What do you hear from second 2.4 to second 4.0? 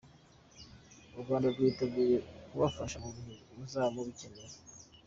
kubafasha mu gihe muzaba